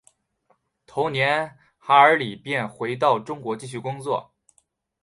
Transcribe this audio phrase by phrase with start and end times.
[0.87, 4.33] 同年韩尔礼便回到中国继续工作。